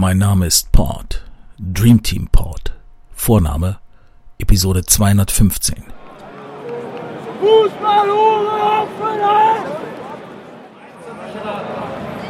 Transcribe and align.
Mein 0.00 0.18
Name 0.18 0.46
ist 0.46 0.70
Port, 0.70 1.24
Dream 1.58 2.04
Team 2.04 2.28
Port. 2.30 2.72
Vorname 3.16 3.80
Episode 4.38 4.86
215. 4.86 5.82
Fußball! 7.40 8.06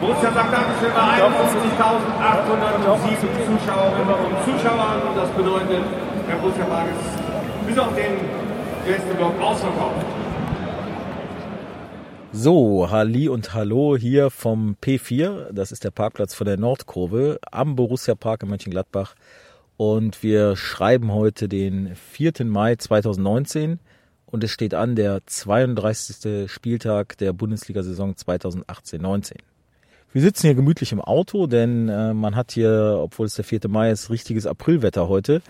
Borussia 0.00 0.32
sagt 0.32 0.50
Dankeschön 0.50 0.94
bei 0.94 1.20
51.807 1.20 3.44
Zuschauerinnen 3.44 4.14
und 4.14 4.32
Zuschauern. 4.46 5.02
Das 5.14 5.28
bedeutet, 5.36 5.84
der 6.26 6.36
Borussia 6.36 6.64
Park 6.64 6.88
ist 6.88 7.18
bis 7.66 7.78
auf 7.78 7.94
den 7.94 8.16
Gästeblock 8.86 9.38
ausverkauft. 9.42 10.06
So, 12.30 12.90
Halli 12.90 13.30
und 13.30 13.54
Hallo 13.54 13.96
hier 13.96 14.28
vom 14.28 14.76
P4. 14.82 15.50
Das 15.50 15.72
ist 15.72 15.84
der 15.84 15.90
Parkplatz 15.90 16.34
von 16.34 16.46
der 16.46 16.58
Nordkurve 16.58 17.38
am 17.50 17.74
Borussia 17.74 18.14
Park 18.14 18.42
in 18.42 18.50
Mönchengladbach. 18.50 19.14
Und 19.78 20.22
wir 20.22 20.54
schreiben 20.54 21.10
heute 21.10 21.48
den 21.48 21.96
4. 21.96 22.44
Mai 22.44 22.76
2019 22.76 23.78
und 24.26 24.44
es 24.44 24.50
steht 24.50 24.74
an 24.74 24.94
der 24.94 25.22
32. 25.24 26.50
Spieltag 26.50 27.16
der 27.16 27.32
Bundesliga-Saison 27.32 28.12
2018-19. 28.12 29.36
Wir 30.12 30.22
sitzen 30.22 30.48
hier 30.48 30.54
gemütlich 30.54 30.92
im 30.92 31.00
Auto, 31.00 31.46
denn 31.46 31.88
äh, 31.88 32.12
man 32.12 32.36
hat 32.36 32.52
hier, 32.52 32.98
obwohl 33.00 33.24
es 33.24 33.34
der 33.36 33.44
4. 33.44 33.60
Mai 33.68 33.90
ist, 33.90 34.10
richtiges 34.10 34.46
Aprilwetter 34.46 35.08
heute. 35.08 35.40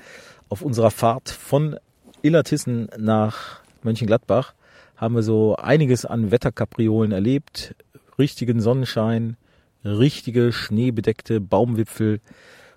Auf 0.49 0.63
unserer 0.63 0.93
Fahrt 0.93 1.29
von 1.29 1.77
Illertissen 2.23 2.89
nach 2.97 3.63
Mönchengladbach 3.83 4.55
haben 4.99 5.15
wir 5.15 5.23
so 5.23 5.57
einiges 5.57 6.05
an 6.05 6.31
Wetterkapriolen 6.31 7.13
erlebt. 7.13 7.75
Richtigen 8.19 8.61
Sonnenschein, 8.61 9.37
richtige 9.85 10.53
schneebedeckte 10.53 11.41
Baumwipfel. 11.41 12.21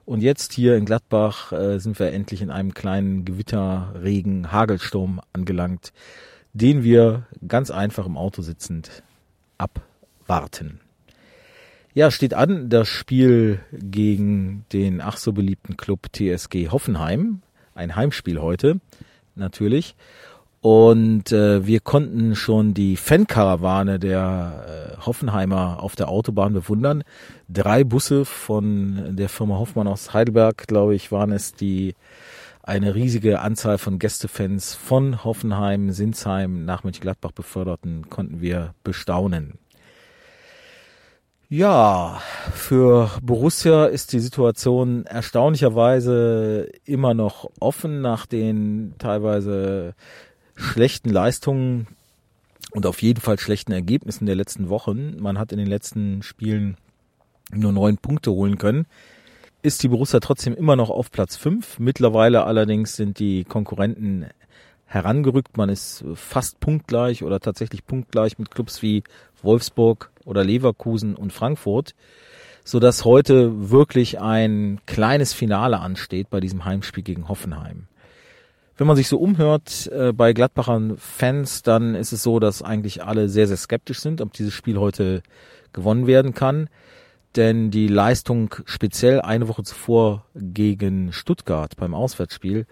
Und 0.05 0.21
jetzt 0.21 0.53
hier 0.53 0.77
in 0.77 0.85
Gladbach 0.85 1.51
äh, 1.51 1.79
sind 1.79 1.99
wir 1.99 2.11
endlich 2.11 2.41
in 2.41 2.51
einem 2.51 2.73
kleinen 2.73 3.25
Gewitter, 3.25 3.93
Regen, 4.01 4.51
Hagelsturm 4.51 5.19
angelangt, 5.33 5.93
den 6.53 6.83
wir 6.83 7.27
ganz 7.47 7.71
einfach 7.71 8.05
im 8.05 8.17
Auto 8.17 8.43
sitzend 8.43 9.03
abwarten. 9.57 10.79
Ja, 11.93 12.11
steht 12.11 12.35
an 12.35 12.69
das 12.69 12.87
Spiel 12.87 13.59
gegen 13.73 14.65
den 14.73 15.01
ach 15.01 15.17
so 15.17 15.33
beliebten 15.33 15.75
Club 15.75 16.07
TSG 16.13 16.69
Hoffenheim. 16.69 17.41
Ein 17.73 17.95
Heimspiel 17.95 18.39
heute, 18.39 18.79
natürlich. 19.35 19.95
Und 20.61 21.31
äh, 21.31 21.65
wir 21.65 21.79
konnten 21.79 22.35
schon 22.35 22.75
die 22.75 22.95
Fankarawane 22.95 23.97
der 23.97 24.95
äh, 24.99 25.05
Hoffenheimer 25.05 25.81
auf 25.81 25.95
der 25.95 26.07
Autobahn 26.07 26.53
bewundern. 26.53 27.03
Drei 27.49 27.83
Busse 27.83 28.25
von 28.25 29.15
der 29.15 29.27
Firma 29.27 29.57
Hoffmann 29.57 29.87
aus 29.87 30.13
Heidelberg, 30.13 30.67
glaube 30.67 30.93
ich, 30.93 31.11
waren 31.11 31.31
es, 31.31 31.55
die 31.55 31.95
eine 32.61 32.93
riesige 32.93 33.39
Anzahl 33.39 33.79
von 33.79 33.97
Gästefans 33.97 34.75
von 34.75 35.23
Hoffenheim, 35.23 35.91
Sinsheim 35.91 36.63
nach 36.63 36.83
Mönchengladbach 36.83 37.31
beförderten, 37.31 38.11
konnten 38.11 38.39
wir 38.39 38.75
bestaunen. 38.83 39.57
Ja, 41.49 42.21
für 42.53 43.09
Borussia 43.21 43.85
ist 43.85 44.13
die 44.13 44.19
Situation 44.19 45.05
erstaunlicherweise 45.05 46.69
immer 46.85 47.15
noch 47.15 47.49
offen 47.59 47.99
nach 48.01 48.25
den 48.25 48.93
teilweise 48.99 49.95
schlechten 50.61 51.09
Leistungen 51.09 51.87
und 52.71 52.85
auf 52.85 53.01
jeden 53.01 53.19
Fall 53.19 53.39
schlechten 53.39 53.71
Ergebnissen 53.71 54.25
der 54.25 54.35
letzten 54.35 54.69
Wochen. 54.69 55.17
Man 55.19 55.37
hat 55.37 55.51
in 55.51 55.57
den 55.57 55.67
letzten 55.67 56.23
Spielen 56.23 56.77
nur 57.53 57.71
neun 57.71 57.97
Punkte 57.97 58.31
holen 58.31 58.57
können. 58.57 58.85
Ist 59.61 59.83
die 59.83 59.89
Borussia 59.89 60.19
trotzdem 60.19 60.55
immer 60.55 60.75
noch 60.75 60.89
auf 60.89 61.11
Platz 61.11 61.35
fünf. 61.35 61.79
Mittlerweile 61.79 62.45
allerdings 62.45 62.95
sind 62.95 63.19
die 63.19 63.43
Konkurrenten 63.43 64.27
herangerückt. 64.85 65.57
Man 65.57 65.69
ist 65.69 66.03
fast 66.15 66.59
punktgleich 66.59 67.23
oder 67.23 67.39
tatsächlich 67.39 67.85
punktgleich 67.85 68.39
mit 68.39 68.51
Clubs 68.51 68.81
wie 68.81 69.03
Wolfsburg 69.41 70.11
oder 70.25 70.43
Leverkusen 70.43 71.15
und 71.15 71.33
Frankfurt, 71.33 71.93
so 72.63 72.79
dass 72.79 73.05
heute 73.05 73.71
wirklich 73.71 74.19
ein 74.19 74.79
kleines 74.85 75.33
Finale 75.33 75.79
ansteht 75.79 76.29
bei 76.29 76.39
diesem 76.39 76.65
Heimspiel 76.65 77.03
gegen 77.03 77.27
Hoffenheim 77.27 77.87
wenn 78.81 78.87
man 78.87 78.95
sich 78.95 79.09
so 79.09 79.19
umhört 79.19 79.91
äh, 79.93 80.11
bei 80.11 80.33
Gladbachern 80.33 80.97
Fans, 80.97 81.61
dann 81.61 81.93
ist 81.93 82.13
es 82.13 82.23
so, 82.23 82.39
dass 82.39 82.63
eigentlich 82.63 83.03
alle 83.03 83.29
sehr, 83.29 83.45
sehr 83.45 83.57
skeptisch 83.57 83.99
sind, 83.99 84.21
ob 84.21 84.33
dieses 84.33 84.55
Spiel 84.55 84.79
heute 84.79 85.21
gewonnen 85.71 86.07
werden 86.07 86.33
kann. 86.33 86.67
Denn 87.35 87.69
die 87.69 87.87
Leistung 87.87 88.55
speziell 88.65 89.21
eine 89.21 89.47
Woche 89.47 89.61
zuvor 89.61 90.25
gegen 90.33 91.13
Stuttgart 91.13 91.75
beim 91.75 91.93
Auswärtsspiel 91.93 92.65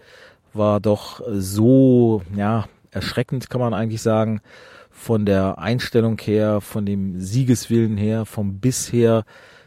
war 0.52 0.80
doch 0.80 1.22
so, 1.30 2.22
ja, 2.34 2.64
erschreckend 2.90 3.48
kann 3.48 3.60
man 3.60 3.72
eigentlich 3.72 4.02
sagen, 4.02 4.40
von 4.90 5.24
der 5.24 5.58
Einstellung 5.58 6.18
her, 6.18 6.60
von 6.60 6.86
dem 6.86 7.20
Siegeswillen 7.20 7.96
her, 7.96 8.26
vom 8.26 8.58
Biss 8.58 8.92
her, 8.92 9.22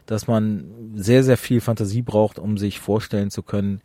dass 0.07 0.27
man 0.27 0.65
sehr, 0.93 1.23
sehr 1.23 1.37
viel 1.37 1.61
Fantasie 1.61 2.01
braucht, 2.01 2.37
um 2.37 2.57
sich 2.57 2.81
vorstellen 2.81 3.31
zu 3.31 3.43
können, 3.43 3.79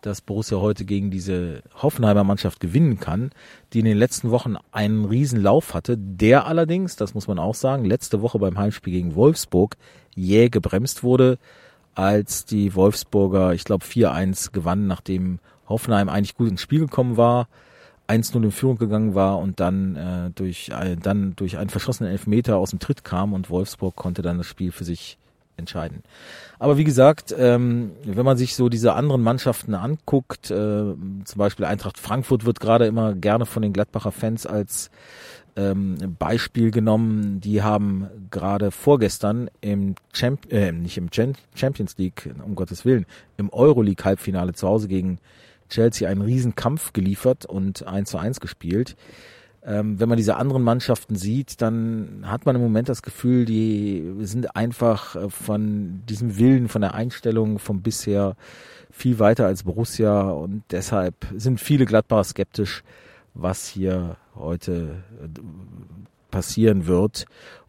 dass 0.00 0.20
Borussia 0.20 0.58
heute 0.58 0.84
gegen 0.84 1.10
diese 1.10 1.62
Hoffenheimer 1.74 2.24
Mannschaft 2.24 2.60
gewinnen 2.60 3.00
kann, 3.00 3.30
die 3.72 3.80
in 3.80 3.84
den 3.84 3.98
letzten 3.98 4.30
Wochen 4.30 4.56
einen 4.70 5.04
riesen 5.04 5.40
Lauf 5.40 5.74
hatte, 5.74 5.96
der 5.98 6.46
allerdings, 6.46 6.96
das 6.96 7.14
muss 7.14 7.26
man 7.26 7.38
auch 7.38 7.54
sagen, 7.54 7.84
letzte 7.84 8.22
Woche 8.22 8.38
beim 8.38 8.58
Heimspiel 8.58 8.92
gegen 8.92 9.14
Wolfsburg 9.14 9.76
jäh 10.14 10.48
gebremst 10.48 11.02
wurde, 11.02 11.38
als 11.94 12.44
die 12.44 12.74
Wolfsburger, 12.74 13.54
ich 13.54 13.64
glaube, 13.64 13.84
4-1 13.84 14.52
gewannen, 14.52 14.86
nachdem 14.86 15.40
Hoffenheim 15.68 16.08
eigentlich 16.08 16.36
gut 16.36 16.48
ins 16.48 16.60
Spiel 16.60 16.80
gekommen 16.80 17.16
war, 17.16 17.48
1-0 18.08 18.42
in 18.42 18.52
Führung 18.52 18.78
gegangen 18.78 19.14
war 19.14 19.38
und 19.38 19.60
dann 19.60 19.96
äh, 19.96 20.30
durch 20.34 20.70
äh, 20.70 20.96
dann 20.96 21.36
durch 21.36 21.58
einen 21.58 21.68
verschossenen 21.68 22.10
Elfmeter 22.10 22.56
aus 22.56 22.70
dem 22.70 22.78
Tritt 22.78 23.04
kam 23.04 23.34
und 23.34 23.50
Wolfsburg 23.50 23.94
konnte 23.96 24.22
dann 24.22 24.38
das 24.38 24.46
Spiel 24.46 24.72
für 24.72 24.84
sich 24.84 25.18
entscheiden. 25.58 26.02
Aber 26.58 26.78
wie 26.78 26.84
gesagt, 26.84 27.34
ähm, 27.36 27.92
wenn 28.04 28.24
man 28.24 28.36
sich 28.36 28.56
so 28.56 28.68
diese 28.68 28.94
anderen 28.94 29.22
Mannschaften 29.22 29.74
anguckt, 29.74 30.50
äh, 30.50 30.54
zum 30.54 31.36
Beispiel 31.36 31.66
Eintracht 31.66 31.98
Frankfurt 31.98 32.44
wird 32.44 32.60
gerade 32.60 32.86
immer 32.86 33.14
gerne 33.14 33.46
von 33.46 33.62
den 33.62 33.72
Gladbacher 33.72 34.12
Fans 34.12 34.46
als 34.46 34.90
ähm, 35.56 36.16
Beispiel 36.18 36.70
genommen. 36.70 37.40
Die 37.40 37.62
haben 37.62 38.08
gerade 38.30 38.70
vorgestern 38.70 39.50
im 39.60 39.96
Champ 40.12 40.50
äh, 40.52 40.72
nicht 40.72 40.96
im 40.96 41.10
Champions 41.12 41.98
League, 41.98 42.30
um 42.44 42.54
Gottes 42.54 42.84
Willen, 42.84 43.06
im 43.36 43.52
Euroleague 43.52 44.04
Halbfinale 44.04 44.52
zu 44.52 44.66
Hause 44.66 44.88
gegen 44.88 45.18
Chelsea 45.68 46.08
einen 46.08 46.22
Riesenkampf 46.22 46.92
geliefert 46.92 47.44
und 47.44 47.86
1 47.86 48.10
zu 48.10 48.18
1 48.18 48.40
gespielt 48.40 48.96
ähm, 49.64 49.98
wenn 50.00 50.08
man 50.08 50.16
diese 50.16 50.36
anderen 50.36 50.62
Mannschaften 50.62 51.16
sieht, 51.16 51.60
dann 51.60 52.22
hat 52.24 52.46
man 52.46 52.56
im 52.56 52.62
Moment 52.62 52.88
das 52.88 53.02
Gefühl, 53.02 53.44
die 53.44 54.14
sind 54.20 54.56
einfach 54.56 55.16
äh, 55.16 55.28
von 55.30 56.02
diesem 56.08 56.38
Willen, 56.38 56.68
von 56.68 56.80
der 56.80 56.94
Einstellung 56.94 57.58
vom 57.58 57.82
bisher 57.82 58.36
viel 58.90 59.18
weiter 59.18 59.46
als 59.46 59.64
Borussia 59.64 60.30
und 60.30 60.62
deshalb 60.70 61.14
sind 61.36 61.60
viele 61.60 61.84
Gladbacher 61.86 62.24
skeptisch, 62.24 62.82
was 63.34 63.66
hier 63.68 64.16
heute 64.34 65.02
äh, 65.22 65.28
passieren 66.30 66.86
wird. 66.86 67.26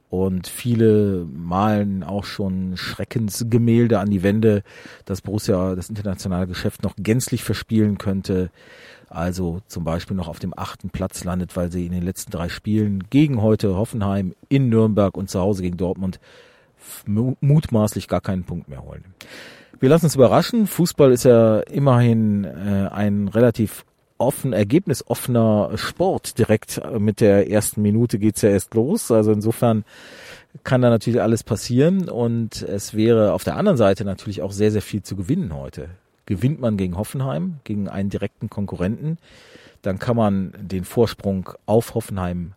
Und 0.10 0.48
viele 0.48 1.28
malen 1.32 2.04
auch 2.04 2.24
schon 2.24 2.78
Schreckensgemälde 2.78 4.00
an 4.00 4.10
die 4.10 4.24
Wände, 4.24 4.64
dass 5.06 5.22
Borussia 5.22 5.76
das 5.76 5.90
internationale 5.90 6.48
Geschäft 6.48 6.84
noch 6.84 6.96
gänzlich 6.98 7.44
verspielen 7.44 8.00
könnte 8.00 8.50
also 9.10 9.62
zum 9.68 9.84
Beispiel 9.84 10.16
noch 10.16 10.28
auf 10.28 10.40
dem 10.40 10.54
achten 10.56 10.92
Platz 10.92 11.24
landet, 11.24 11.56
weil 11.56 11.72
sie 11.72 11.86
in 11.86 11.92
den 11.92 12.04
letzten 12.04 12.32
drei 12.32 12.48
Spielen 12.48 13.06
gegen 13.10 13.42
heute 13.42 13.76
Hoffenheim, 13.76 14.36
in 14.50 14.70
Nürnberg 14.70 15.18
und 15.18 15.30
zu 15.30 15.40
Hause 15.40 15.64
gegen 15.64 15.78
Dortmund 15.78 16.20
mutmaßlich 17.06 18.08
gar 18.08 18.22
keinen 18.22 18.44
Punkt 18.44 18.70
mehr 18.70 18.84
holen. 18.84 19.04
Wir 19.80 19.90
lassen 19.90 20.06
uns 20.06 20.16
überraschen. 20.16 20.68
Fußball 20.68 21.12
ist 21.12 21.24
ja 21.24 21.60
immerhin 21.60 22.44
äh, 22.44 22.90
ein 22.92 23.28
relativ 23.28 23.86
offen, 24.20 24.54
ergebnisoffener 24.54 25.72
Sport. 25.76 26.38
Direkt 26.38 26.82
mit 27.00 27.22
der 27.22 27.50
ersten 27.50 27.82
Minute 27.82 28.20
geht's 28.20 28.42
ja 28.42 28.50
erst 28.50 28.74
los. 28.76 29.12
Also 29.12 29.32
insofern 29.32 29.84
kann 30.64 30.82
da 30.82 30.90
natürlich 30.90 31.22
alles 31.22 31.44
passieren 31.44 32.10
und 32.10 32.62
es 32.62 32.94
wäre 32.94 33.34
auf 33.34 33.44
der 33.44 33.56
anderen 33.56 33.78
Seite 33.78 34.06
natürlich 34.06 34.42
auch 34.42 34.52
sehr, 34.52 34.72
sehr 34.72 34.82
viel 34.82 35.04
zu 35.04 35.16
gewinnen 35.16 35.56
heute 35.56 35.90
gewinnt 36.30 36.62
man 36.62 36.78
gegen 36.78 36.96
Hoffenheim, 36.96 37.60
gegen 37.64 37.90
einen 37.90 38.12
direkten 38.12 38.52
Konkurrenten. 38.52 39.18
Dann 39.82 39.98
kann 39.98 40.16
man 40.16 40.54
den 40.62 40.86
Vorsprung 40.86 41.50
auf 41.66 41.96
Hoffenheim 41.96 42.54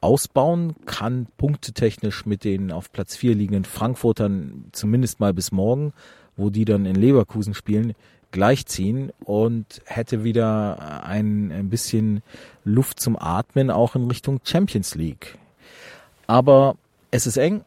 ausbauen, 0.00 0.74
kann 0.86 1.26
punktetechnisch 1.36 2.24
mit 2.24 2.42
den 2.42 2.72
auf 2.72 2.90
Platz 2.92 3.14
4 3.14 3.34
liegenden 3.34 3.66
Frankfurtern 3.66 4.64
zumindest 4.72 5.20
mal 5.20 5.34
bis 5.34 5.52
morgen, 5.52 5.92
wo 6.38 6.48
die 6.48 6.64
dann 6.64 6.86
in 6.86 6.96
Leverkusen 6.96 7.52
spielen, 7.52 7.92
gleichziehen 8.30 9.12
und 9.24 9.80
hätte 9.84 10.24
wieder 10.24 11.04
ein, 11.04 11.52
ein 11.52 11.70
bisschen 11.70 12.22
Luft 12.64 13.00
zum 13.00 13.16
Atmen 13.16 13.70
auch 13.70 13.96
in 13.96 14.06
Richtung 14.06 14.40
Champions 14.44 14.94
League. 14.94 15.38
Aber 16.26 16.76
es 17.10 17.26
ist 17.26 17.36
eng 17.36 17.62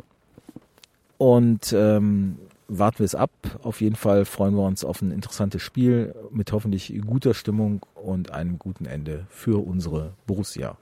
und 1.17 1.73
ähm, 1.73 2.37
warten 2.67 2.99
wir 2.99 3.05
es 3.05 3.15
ab. 3.15 3.31
Auf 3.63 3.81
jeden 3.81 3.95
Fall 3.95 4.25
freuen 4.25 4.55
wir 4.55 4.63
uns 4.63 4.83
auf 4.83 5.01
ein 5.01 5.11
interessantes 5.11 5.61
Spiel 5.61 6.13
mit 6.31 6.51
hoffentlich 6.51 6.93
guter 7.05 7.33
Stimmung 7.33 7.85
und 7.95 8.31
einem 8.31 8.59
guten 8.59 8.85
Ende 8.85 9.25
für 9.29 9.65
unsere 9.65 10.13
Borussia. 10.27 10.77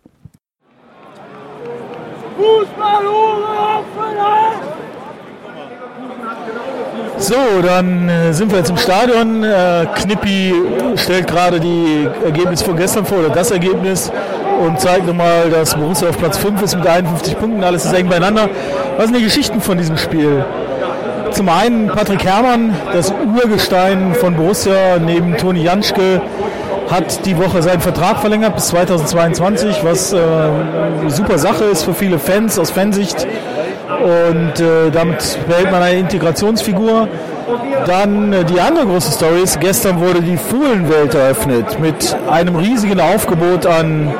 Fußball 2.35 3.07
Offenheit! 3.07 4.67
So, 7.19 7.35
dann 7.63 8.09
äh, 8.09 8.31
sind 8.31 8.51
wir 8.51 8.59
jetzt 8.59 8.69
im 8.69 8.77
Stadion. 8.77 9.43
Äh, 9.43 9.87
Knippi 9.95 10.53
stellt 10.95 11.27
gerade 11.27 11.59
die 11.59 12.07
Ergebnisse 12.23 12.63
von 12.63 12.77
gestern 12.77 13.05
vor, 13.05 13.19
oder 13.19 13.29
das 13.29 13.49
Ergebnis, 13.49 14.11
und 14.63 14.79
zeigt 14.79 15.07
nochmal, 15.07 15.49
dass 15.49 15.75
Borussia 15.75 16.09
auf 16.09 16.17
Platz 16.17 16.37
5 16.37 16.61
ist 16.61 16.75
mit 16.75 16.85
51 16.85 17.37
Punkten. 17.37 17.63
Alles 17.63 17.85
ist 17.85 17.93
eng 17.93 18.07
beieinander. 18.07 18.49
Was 18.97 19.05
sind 19.05 19.17
die 19.17 19.23
Geschichten 19.23 19.61
von 19.61 19.77
diesem 19.77 19.97
Spiel? 19.97 20.45
Zum 21.31 21.49
einen 21.49 21.87
Patrick 21.87 22.23
Herrmann, 22.23 22.75
das 22.93 23.11
Urgestein 23.11 24.15
von 24.15 24.35
Borussia 24.35 24.97
neben 24.99 25.37
Toni 25.37 25.63
Janschke, 25.63 26.21
hat 26.89 27.25
die 27.25 27.37
Woche 27.37 27.61
seinen 27.61 27.81
Vertrag 27.81 28.19
verlängert 28.19 28.55
bis 28.55 28.67
2022, 28.67 29.83
was 29.83 30.13
äh, 30.13 30.17
eine 30.17 31.09
super 31.09 31.37
Sache 31.37 31.65
ist 31.65 31.83
für 31.83 31.93
viele 31.93 32.17
Fans 32.19 32.57
aus 32.57 32.71
Fansicht. 32.71 33.27
Und 33.87 34.59
äh, 34.59 34.91
damit 34.91 35.39
behält 35.47 35.71
man 35.71 35.81
eine 35.81 35.99
Integrationsfigur. 35.99 37.07
Dann 37.85 38.33
äh, 38.33 38.43
die 38.43 38.59
andere 38.59 38.85
große 38.85 39.11
Story 39.11 39.41
ist, 39.43 39.59
gestern 39.61 40.01
wurde 40.01 40.21
die 40.21 40.37
Fohlenwelt 40.37 41.15
eröffnet 41.15 41.79
mit 41.79 42.15
einem 42.29 42.57
riesigen 42.57 42.99
Aufgebot 42.99 43.65
an 43.65 44.13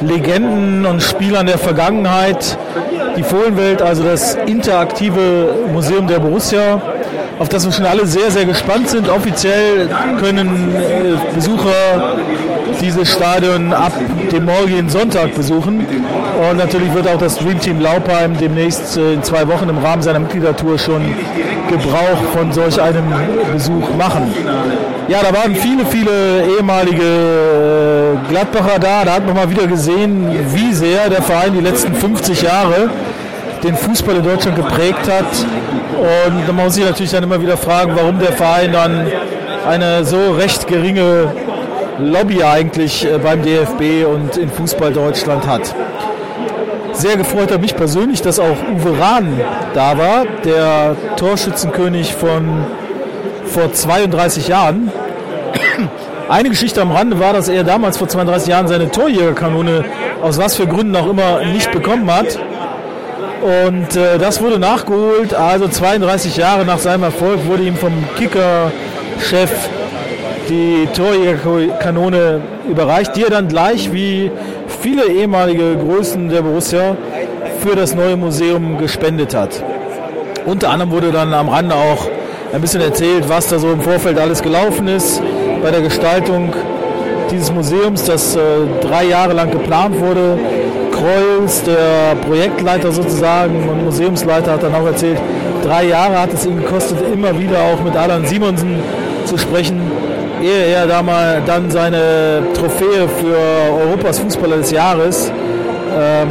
Legenden 0.00 0.86
und 0.86 1.02
Spielern 1.02 1.46
der 1.46 1.58
Vergangenheit. 1.58 2.58
Die 3.16 3.22
Fohlenwelt, 3.22 3.82
also 3.82 4.02
das 4.02 4.34
interaktive 4.46 5.54
Museum 5.72 6.06
der 6.06 6.18
Borussia, 6.18 6.80
auf 7.38 7.48
das 7.50 7.66
wir 7.66 7.72
schon 7.72 7.86
alle 7.86 8.06
sehr, 8.06 8.30
sehr 8.30 8.46
gespannt 8.46 8.88
sind. 8.88 9.08
Offiziell 9.10 9.88
können 10.18 10.74
äh, 10.74 11.34
Besucher 11.34 12.16
dieses 12.80 13.12
Stadion 13.12 13.72
ab 13.72 13.92
dem 14.32 14.44
morgigen 14.44 14.88
Sonntag 14.88 15.34
besuchen. 15.34 15.86
Und 16.50 16.56
natürlich 16.56 16.92
wird 16.94 17.08
auch 17.08 17.18
das 17.18 17.36
Dream 17.36 17.58
Team 17.60 17.80
Laupheim 17.80 18.36
demnächst 18.38 18.96
äh, 18.96 19.14
in 19.14 19.22
zwei 19.22 19.46
Wochen 19.48 19.68
im 19.68 19.78
Rahmen 19.78 20.02
seiner 20.02 20.18
Mitgliedertour 20.18 20.78
schon 20.78 21.02
Gebrauch 21.68 22.22
von 22.32 22.52
solch 22.52 22.80
einem 22.80 23.04
Besuch 23.52 23.94
machen. 23.96 24.32
Ja, 25.08 25.18
da 25.22 25.34
waren 25.36 25.54
viele, 25.54 25.86
viele 25.86 26.44
ehemalige 26.56 27.02
äh, 27.02 28.28
Gladbacher 28.28 28.78
da. 28.78 29.04
Da 29.04 29.14
hat 29.14 29.26
man 29.26 29.34
mal 29.34 29.50
wieder 29.50 29.66
gesehen, 29.66 30.28
wie 30.52 30.72
sehr 30.72 31.08
der 31.08 31.22
Verein 31.22 31.52
die 31.54 31.60
letzten 31.60 31.94
50 31.94 32.42
Jahre 32.42 32.90
den 33.62 33.76
Fußball 33.76 34.16
in 34.16 34.24
Deutschland 34.24 34.56
geprägt 34.56 35.08
hat. 35.08 35.46
Und 35.98 36.46
man 36.46 36.64
muss 36.64 36.74
sich 36.74 36.84
natürlich 36.84 37.12
dann 37.12 37.22
immer 37.22 37.40
wieder 37.40 37.56
fragen, 37.56 37.92
warum 37.94 38.18
der 38.18 38.32
Verein 38.32 38.72
dann 38.72 39.06
eine 39.66 40.04
so 40.04 40.32
recht 40.32 40.66
geringe 40.66 41.32
Lobby 41.98 42.42
eigentlich 42.42 43.04
äh, 43.04 43.18
beim 43.18 43.42
DFB 43.42 44.06
und 44.06 44.36
in 44.36 44.50
Fußball 44.50 44.92
Deutschland 44.92 45.46
hat. 45.46 45.74
Sehr 46.92 47.16
gefreut 47.16 47.52
hat 47.52 47.60
mich 47.60 47.76
persönlich, 47.76 48.22
dass 48.22 48.38
auch 48.38 48.56
Uwe 48.74 48.98
Rahn 48.98 49.40
da 49.74 49.98
war, 49.98 50.24
der 50.44 50.96
Torschützenkönig 51.16 52.14
von 52.14 52.64
vor 53.44 53.72
32 53.72 54.48
Jahren. 54.48 54.90
Eine 56.28 56.48
Geschichte 56.48 56.80
am 56.82 56.90
Rande 56.90 57.20
war, 57.20 57.32
dass 57.32 57.48
er 57.48 57.64
damals 57.64 57.98
vor 57.98 58.08
32 58.08 58.48
Jahren 58.48 58.66
seine 58.66 58.90
Torjägerkanone 58.90 59.84
aus 60.22 60.38
was 60.38 60.56
für 60.56 60.66
Gründen 60.66 60.96
auch 60.96 61.08
immer 61.08 61.44
nicht 61.44 61.70
bekommen 61.70 62.10
hat. 62.10 62.38
Und 63.42 63.96
äh, 63.96 64.18
das 64.18 64.40
wurde 64.40 64.58
nachgeholt. 64.58 65.34
Also 65.34 65.68
32 65.68 66.36
Jahre 66.36 66.64
nach 66.64 66.78
seinem 66.78 67.04
Erfolg 67.04 67.46
wurde 67.46 67.62
ihm 67.62 67.76
vom 67.76 67.92
Kicker-Chef 68.16 69.50
die 70.48 70.88
Torjägerkanone 70.94 72.40
überreicht, 72.68 73.16
die 73.16 73.24
er 73.24 73.30
dann 73.30 73.48
gleich 73.48 73.92
wie 73.92 74.30
viele 74.80 75.06
ehemalige 75.06 75.76
Größen 75.76 76.28
der 76.28 76.42
Borussia 76.42 76.96
für 77.60 77.74
das 77.76 77.94
neue 77.94 78.16
Museum 78.16 78.78
gespendet 78.78 79.34
hat. 79.34 79.62
Unter 80.44 80.70
anderem 80.70 80.92
wurde 80.92 81.10
dann 81.10 81.32
am 81.34 81.48
Rande 81.48 81.74
auch 81.74 82.08
ein 82.52 82.60
bisschen 82.60 82.80
erzählt, 82.80 83.28
was 83.28 83.48
da 83.48 83.58
so 83.58 83.72
im 83.72 83.80
Vorfeld 83.80 84.18
alles 84.18 84.42
gelaufen 84.42 84.88
ist 84.88 85.20
bei 85.62 85.70
der 85.70 85.80
Gestaltung 85.80 86.54
dieses 87.30 87.52
Museums, 87.52 88.04
das 88.04 88.36
äh, 88.36 88.40
drei 88.80 89.04
Jahre 89.06 89.32
lang 89.32 89.50
geplant 89.50 89.98
wurde. 89.98 90.38
Kreuz, 90.92 91.62
der 91.64 92.14
Projektleiter 92.26 92.92
sozusagen 92.92 93.68
und 93.68 93.84
Museumsleiter, 93.84 94.52
hat 94.52 94.62
dann 94.62 94.74
auch 94.74 94.86
erzählt, 94.86 95.18
drei 95.62 95.86
Jahre 95.86 96.20
hat 96.20 96.32
es 96.32 96.46
ihn 96.46 96.56
gekostet, 96.56 96.98
immer 97.12 97.38
wieder 97.38 97.58
auch 97.58 97.82
mit 97.82 97.96
Alan 97.96 98.24
Simonsen 98.24 98.78
zu 99.24 99.36
sprechen, 99.36 99.80
ehe 100.42 100.66
er 100.74 100.86
da 100.86 101.02
mal 101.02 101.42
dann 101.44 101.70
seine 101.70 102.42
Trophäe 102.54 103.08
für 103.08 103.36
Europas 103.86 104.18
Fußballer 104.18 104.58
des 104.58 104.70
Jahres 104.70 105.30
ähm, 105.96 106.28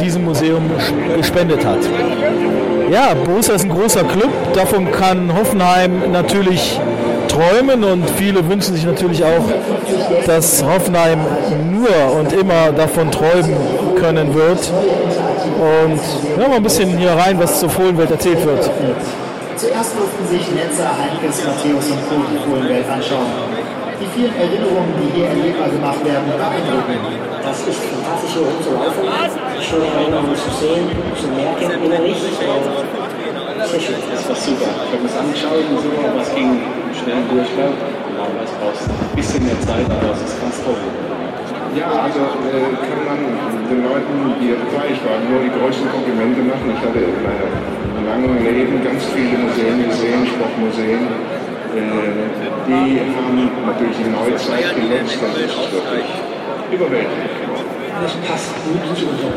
diesem 0.00 0.24
Museum 0.24 0.70
gespendet 1.16 1.64
hat. 1.64 1.78
Ja, 2.90 3.14
Borussia 3.14 3.54
ist 3.54 3.64
ein 3.64 3.70
großer 3.70 4.04
Club, 4.04 4.30
davon 4.54 4.90
kann 4.92 5.32
Hoffenheim 5.34 6.12
natürlich 6.12 6.78
träumen 7.28 7.82
und 7.82 8.08
viele 8.10 8.46
wünschen 8.48 8.74
sich 8.74 8.84
natürlich 8.84 9.24
auch, 9.24 9.44
dass 10.26 10.64
Hoffenheim 10.64 11.20
nur 11.70 12.18
und 12.18 12.32
immer 12.32 12.72
davon 12.76 13.10
träumen 13.10 13.56
können 13.98 14.34
wird. 14.34 14.70
Und 15.58 16.00
hören 16.38 16.50
wir 16.50 16.56
ein 16.56 16.62
bisschen 16.62 16.96
hier 16.96 17.12
rein, 17.12 17.38
was 17.38 17.60
zur 17.60 17.70
Fohlenwelt 17.70 18.10
erzählt 18.10 18.44
wird. 18.44 18.70
Zuerst 19.56 19.96
durften 19.96 20.26
sich 20.26 20.50
Netzer, 20.50 20.90
Heinkes, 20.98 21.44
Matthäus 21.46 21.86
und 21.86 22.02
Co. 22.10 22.16
die 22.26 22.38
Fohlenwelt 22.42 22.90
anschauen. 22.90 23.30
Die 24.00 24.10
vielen 24.10 24.34
Erinnerungen, 24.34 24.94
die 24.98 25.14
hier 25.14 25.28
erlebbar 25.30 25.70
gemacht 25.70 26.04
werden, 26.04 26.26
beeindrucken. 26.26 26.98
Das 27.38 27.62
ist 27.62 27.78
fantastisch 27.86 28.34
hier 28.34 28.42
rumzulaufen, 28.42 29.06
schöne 29.62 29.86
Erinnerungen 29.94 30.34
zu 30.34 30.50
sehen, 30.58 30.90
zu 31.14 31.28
merken 31.30 31.70
innerlich. 31.86 32.18
Sehr 32.18 33.80
schön. 33.80 33.94
Das 34.10 34.28
war 34.28 34.36
super. 34.36 34.70
Ich 34.74 34.92
habe 34.98 35.06
es 35.06 35.16
angeschaut 35.16 35.64
und 35.70 35.78
so, 35.78 35.90
aber 36.02 36.20
es 36.20 36.34
ging 36.34 36.60
schnell 36.90 37.22
Durchlauf. 37.30 37.78
Normalerweise 38.10 38.54
brauchst 38.58 38.86
du 38.86 38.90
ein 38.90 39.14
bisschen 39.14 39.44
mehr 39.46 39.60
Zeit, 39.62 39.86
aber 39.86 40.12
es 40.18 40.22
ist 40.26 40.40
ganz 40.42 40.58
toll. 40.66 40.82
Ja, 41.74 41.90
also 42.06 42.22
äh, 42.46 42.70
kann 42.86 43.02
man 43.02 43.18
den 43.66 43.82
Leuten, 43.82 44.14
die 44.38 44.54
dabei 44.54 44.94
waren, 44.94 45.26
nur 45.26 45.42
die 45.42 45.50
größten 45.50 45.90
Komplimente 45.90 46.38
machen. 46.46 46.70
Ich 46.70 46.78
hatte 46.78 47.02
in 47.02 47.18
meinem 47.18 47.50
langen 48.06 48.38
Leben 48.46 48.78
ganz 48.78 49.02
viele 49.10 49.42
Museen 49.42 49.82
gesehen, 49.82 50.22
Sportmuseen. 50.22 51.02
Äh, 51.74 52.30
die 52.70 53.02
haben 53.02 53.50
natürlich 53.66 53.98
die 53.98 54.06
Neuzeit 54.06 54.70
genutzt. 54.78 55.18
Das 55.18 55.34
ist 55.34 55.74
wirklich 55.74 56.06
überwältigend. 56.70 57.34
Das 57.90 58.14
passt 58.22 58.54
gut 58.62 58.78
zu 58.94 59.10
unserem. 59.10 59.34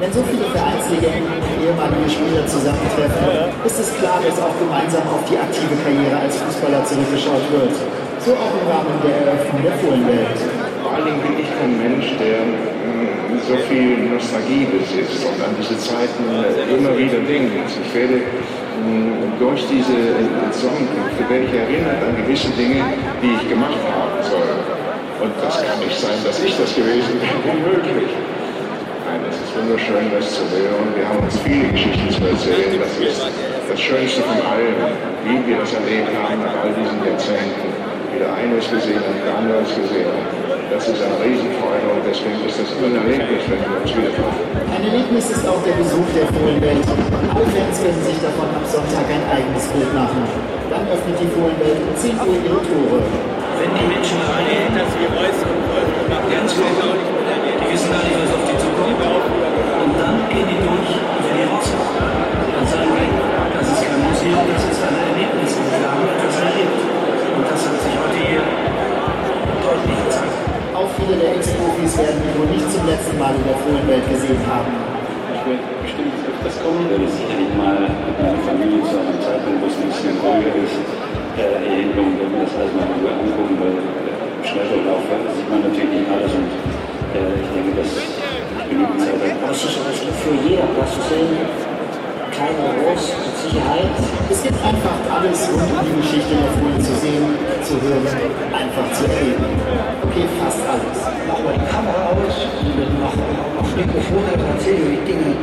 Wenn 0.00 0.12
so 0.12 0.24
viele 0.26 0.50
Vereinslegenden 0.50 1.38
und 1.38 1.54
ehemalige 1.60 2.08
Spieler 2.10 2.42
zusammentreffen, 2.50 3.52
ist 3.62 3.78
es 3.78 3.94
klar, 4.00 4.18
dass 4.24 4.42
auch 4.42 4.56
gemeinsam 4.58 5.06
auf 5.06 5.22
die 5.28 5.38
aktive 5.38 5.76
Karriere 5.86 6.18
als 6.18 6.34
Fußballer 6.34 6.82
zurückgeschaut 6.82 7.46
wird. 7.52 7.78
So 8.18 8.32
auch 8.34 8.54
im 8.58 8.64
Rahmen 8.66 8.96
der 9.06 9.14
Eröffnung 9.22 9.62
der 9.62 9.76
Fohlenwelt. 9.78 10.59
Vor 10.90 10.98
allen 10.98 11.06
Dingen 11.06 11.22
bin 11.22 11.38
ich 11.38 11.46
kein 11.54 11.70
Mensch, 11.78 12.18
der 12.18 12.42
äh, 12.42 13.38
so 13.46 13.54
viel 13.70 14.10
Nostalgie 14.10 14.66
besitzt 14.66 15.22
und 15.22 15.38
an 15.38 15.54
diese 15.54 15.78
Zeiten 15.78 16.26
äh, 16.34 16.66
immer 16.66 16.98
wieder 16.98 17.22
denkt. 17.30 17.62
Ich 17.62 17.94
werde 17.94 18.18
mh, 18.18 19.38
durch 19.38 19.62
diese 19.70 19.94
äh, 20.18 20.50
Zusammenkünfte 20.50 21.22
werde 21.30 21.46
ich 21.46 21.54
erinnert 21.54 22.02
an 22.02 22.18
gewisse 22.18 22.50
Dinge, 22.58 22.82
die 23.22 23.38
ich 23.38 23.46
gemacht 23.46 23.78
haben 23.86 24.18
soll. 24.18 24.50
Und 25.22 25.30
das 25.38 25.62
kann 25.62 25.78
nicht 25.78 25.94
sein, 25.94 26.18
dass 26.26 26.42
ich 26.42 26.58
das 26.58 26.74
gewesen 26.74 27.22
bin. 27.22 27.38
Unmöglich. 27.54 28.10
Nein, 29.06 29.22
es 29.30 29.38
ist 29.38 29.54
wunderschön, 29.54 30.10
das 30.10 30.26
zu 30.26 30.42
hören. 30.50 30.90
Wir 30.98 31.06
haben 31.06 31.22
uns 31.22 31.38
viele 31.46 31.70
Geschichten 31.70 32.10
zu 32.10 32.34
erzählen. 32.34 32.82
Das 32.82 32.98
ist 32.98 33.22
das 33.22 33.78
Schönste 33.78 34.26
von 34.26 34.42
allem, 34.42 34.74
wie 35.22 35.38
wir 35.46 35.62
das 35.62 35.70
erlebt 35.70 36.10
haben 36.18 36.42
nach 36.42 36.66
all 36.66 36.74
diesen 36.74 36.98
Jahrzehnten. 37.06 37.78
Wieder 38.10 38.34
eines 38.34 38.66
gesehen 38.66 38.98
und 39.06 39.22
anderes 39.38 39.70
gesehen. 39.70 40.49
Das 40.70 40.86
ist 40.86 41.02
eine 41.02 41.18
Riesenfreude 41.18 41.82
und 41.90 42.06
deswegen 42.06 42.46
ist 42.46 42.54
das 42.54 42.70
ein 42.78 42.94
Erlebnis, 42.94 43.42
wenn 43.50 43.58
wir 43.58 43.82
uns 43.82 43.90
wieder 43.90 44.14
treffen. 44.14 44.38
Ein 44.70 44.82
Erlebnis 44.86 45.26
ist 45.26 45.42
auch 45.42 45.58
der 45.66 45.74
Besuch 45.74 46.06
der 46.14 46.30
Fohlenwelt. 46.30 46.86
Alle 46.86 47.50
Fans 47.50 47.76
können 47.82 48.02
sich 48.06 48.22
davon 48.22 48.46
am 48.54 48.62
Sonntag 48.62 49.02
ein 49.10 49.24
eigenes 49.34 49.66
Bild 49.74 49.90
machen. 49.90 50.22
Dann 50.70 50.86
öffnet 50.86 51.18
die 51.18 51.30
Fohlenwelt 51.34 51.74
um 51.74 51.90
10 51.98 52.14
Uhr 52.22 52.38
ihre 52.38 52.62
Tore. 52.62 53.02
wenn 53.02 53.72
die 53.74 53.86
Menschen 53.90 54.14
alle 54.22 54.70
dass 54.70 54.90
wir 54.94 55.10
weiß 55.10 55.38
und 55.42 56.30
ganz 56.30 56.50
genau, 56.54 56.94
die 56.94 57.66
wissen 57.66 57.90
gar 57.90 58.06
nicht, 58.06 58.14
was 58.22 58.30
auf 58.30 58.44
die 58.46 58.56
zukommt. 58.62 58.94
Und 58.94 59.92
dann 59.98 60.16
gehen 60.30 60.46
die 60.54 60.60
durch, 60.62 60.92
wenn 61.02 61.34
die 61.34 61.46
raus 61.50 61.66
sind. 61.66 61.82
Dann 61.82 62.66
sagen 62.70 62.94
die, 62.94 63.10
das 63.58 63.66
ist 63.74 63.82
kein 63.90 64.00
Museum, 64.06 64.46
das 64.54 64.64
ist 64.70 64.80
ein 64.86 65.09
Auch 70.80 70.88
viele 70.96 71.12
der 71.20 71.36
Ex-Profis 71.36 71.92
werden 72.00 72.24
ihn 72.24 72.32
wohl 72.40 72.48
nicht 72.56 72.64
zum 72.72 72.88
letzten 72.88 73.12
Mal 73.20 73.36
in 73.36 73.44
der 73.44 73.58
Fohlenwelt 73.60 74.00
gesehen 74.08 74.40
haben. 74.48 74.72
Ich 75.36 75.44
werde 75.44 75.60
bestimmt 75.84 76.16
öfters 76.24 76.56
kommen, 76.64 76.88
werde 76.88 77.04
sicherlich 77.04 77.52
mal 77.52 77.84
mit 77.84 78.16
meiner 78.16 78.40
Familie 78.48 78.80
zu 78.88 78.96
einem 78.96 79.20
Zeitpunkt, 79.20 79.60
wo 79.60 79.68
es 79.68 79.76
mich 79.76 79.92
bisschen 79.92 80.16
ruhiger 80.24 80.56
ist. 80.56 80.80
Äh, 81.36 81.68
hier 81.68 81.84
hinkommen, 81.84 82.16
wenn 82.16 82.32
wir 82.32 82.48
das 82.48 82.56
alles 82.56 82.72
mal 82.72 82.88
in 82.88 82.96
Ruhe 82.96 83.12
angucken, 83.12 83.60
weil 83.60 83.76
äh, 83.76 84.40
im 84.40 84.40
Schnelldurchlauf 84.40 85.04
sieht 85.04 85.48
man 85.52 85.60
natürlich 85.68 85.92
nicht 86.00 86.08
alles 86.08 86.32
und 86.32 86.48
äh, 86.48 87.44
ich 87.44 87.48
denke, 87.52 87.70
dass 87.76 87.90
genügend 88.64 89.00
Zeit 89.04 89.20
hat. 89.20 89.52
Es 89.52 90.00
gibt 90.00 90.16
für 90.16 90.36
jeder 90.48 90.64
was 90.80 90.96
zu 90.96 91.02
sehen. 91.12 91.69
Oder 92.40 92.72
groß, 92.72 93.04
mit 93.20 93.36
Sicherheit. 93.36 93.92
Es 94.32 94.40
gibt 94.42 94.56
einfach 94.64 94.96
alles 95.12 95.44
um 95.52 95.60
die 95.60 95.92
Geschichte 96.00 96.32
der 96.40 96.52
Fohlen 96.56 96.80
zu 96.80 96.94
sehen, 97.04 97.36
zu 97.60 97.76
hören, 97.84 98.08
einfach 98.48 98.88
zu 98.96 99.04
erleben. 99.04 99.44
Okay, 100.08 100.24
fast 100.40 100.64
alles. 100.64 100.98
Mach 101.28 101.36
mal 101.44 101.52
die 101.52 101.68
Kamera 101.68 102.16
aus 102.16 102.36
und 102.64 102.80
dann 102.80 102.96
mach 102.96 103.12
noch 103.12 103.60
das 103.60 103.76
Mikrofon 103.76 104.24
und 104.24 104.40
erzähle 104.56 104.88
die 104.88 105.04
Dinge. 105.04 105.36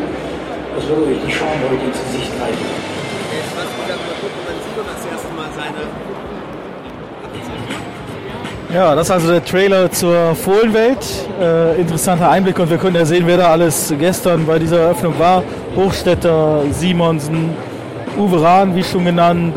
Das 0.74 0.90
würde 0.90 1.14
ich 1.14 1.22
die 1.22 1.34
Schaum 1.38 1.62
heute 1.70 1.86
ins 1.86 2.02
Gesicht 2.02 2.34
reichen. 2.42 2.66
Was 2.66 3.70
wieder 3.78 3.98
mal 4.02 4.18
gucken, 4.18 4.42
wenn 4.50 4.58
Simon 4.58 4.86
das 4.90 5.04
erste 5.06 5.32
Mal 5.38 5.50
seine 5.54 5.86
Ja, 8.74 8.96
das 8.96 9.08
ist 9.08 9.12
also 9.12 9.32
der 9.32 9.46
Trailer 9.46 9.90
zur 9.90 10.36
Fohlenwelt. 10.36 10.98
Äh, 11.40 11.80
interessanter 11.80 12.30
Einblick 12.30 12.60
und 12.60 12.70
wir 12.70 12.78
können 12.78 12.98
ja 12.98 13.06
sehen, 13.06 13.24
wer 13.26 13.38
da 13.38 13.52
alles 13.52 13.94
gestern 13.98 14.46
bei 14.46 14.60
dieser 14.60 14.80
Eröffnung 14.80 15.18
war. 15.18 15.42
Hochstetter, 15.74 16.64
Simonsen, 16.72 17.52
Uwe 18.18 18.42
Rahn, 18.42 18.76
wie 18.76 18.84
schon 18.84 19.06
genannt, 19.06 19.56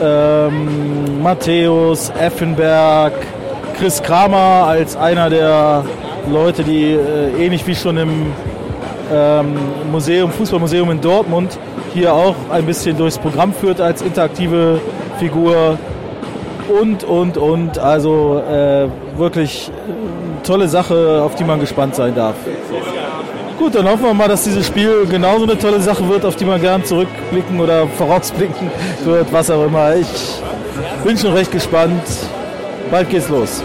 ähm, 0.00 1.20
Matthäus, 1.20 2.12
Effenberg, 2.20 3.14
Chris 3.76 4.00
Kramer 4.00 4.64
als 4.68 4.96
einer 4.96 5.28
der 5.28 5.84
Leute, 6.30 6.62
die 6.62 6.92
äh, 6.92 7.44
ähnlich 7.44 7.66
wie 7.66 7.74
schon 7.74 7.96
im 7.96 8.26
ähm, 9.12 9.54
Museum, 9.90 10.30
Fußballmuseum 10.30 10.88
in 10.92 11.00
Dortmund 11.00 11.58
hier 11.92 12.14
auch 12.14 12.36
ein 12.52 12.64
bisschen 12.64 12.96
durchs 12.96 13.18
Programm 13.18 13.52
führt 13.52 13.80
als 13.80 14.02
interaktive 14.02 14.80
Figur 15.18 15.78
und, 16.70 17.04
und, 17.04 17.36
und. 17.36 17.78
Also 17.78 18.42
äh, 18.48 18.88
wirklich 19.18 19.70
äh, 19.70 20.46
tolle 20.46 20.68
Sache, 20.68 21.22
auf 21.22 21.34
die 21.34 21.44
man 21.44 21.60
gespannt 21.60 21.94
sein 21.94 22.14
darf. 22.14 22.34
Gut, 23.58 23.74
dann 23.74 23.86
hoffen 23.86 24.04
wir 24.04 24.14
mal, 24.14 24.28
dass 24.28 24.44
dieses 24.44 24.66
Spiel 24.66 25.06
genauso 25.10 25.44
eine 25.44 25.58
tolle 25.58 25.80
Sache 25.80 26.08
wird, 26.08 26.24
auf 26.24 26.36
die 26.36 26.46
man 26.46 26.60
gern 26.60 26.84
zurückblicken 26.84 27.60
oder 27.60 27.86
vorausblicken 27.98 28.70
wird, 29.04 29.32
was 29.32 29.50
auch 29.50 29.66
immer. 29.66 29.96
Ich 29.96 30.06
bin 31.04 31.16
schon 31.18 31.32
recht 31.32 31.52
gespannt. 31.52 32.02
Bald 32.90 33.10
geht's 33.10 33.28
los. 33.28 33.62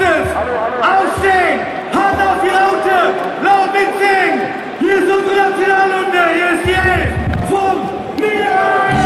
Jetzt 0.00 0.08
heißt 0.08 0.26
es, 0.26 0.28
aufstehen, 0.80 1.60
Hand 1.92 2.20
auf 2.20 2.40
die 2.42 2.48
Laute, 2.48 3.14
laut 3.42 3.72
mitsingen! 3.72 4.40
Hier 4.80 4.96
ist 4.96 5.10
unsere 5.10 5.50
Nationalhymne, 5.50 6.22
hier 6.34 6.50
ist 6.54 6.66
die 6.66 6.72
Elf 6.72 7.10
vom 7.48 7.88
Niederrhein! 8.16 9.03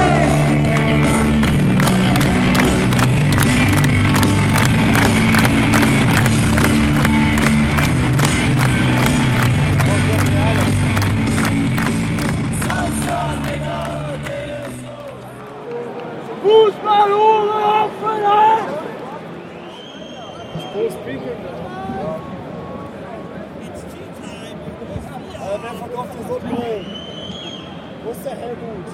Aber 25.40 25.58
wer 25.62 25.74
verkauft 25.74 26.12
hier 26.16 26.26
so 26.28 26.34
einen 26.38 26.48
Brillen? 26.48 26.86
Wo 28.04 28.10
ist 28.10 28.24
der 28.24 28.36
Helmut? 28.36 28.88